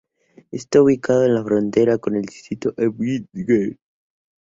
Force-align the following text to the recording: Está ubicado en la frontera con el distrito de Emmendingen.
Está 0.49 0.81
ubicado 0.81 1.25
en 1.25 1.35
la 1.35 1.43
frontera 1.43 1.99
con 1.99 2.15
el 2.15 2.23
distrito 2.23 2.71
de 2.71 2.85
Emmendingen. 2.85 3.77